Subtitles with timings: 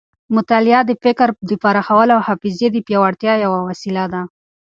[0.35, 4.21] مطالعه د فکر د پراخولو او حافظې د پیاوړتیا یوه وسیله ده.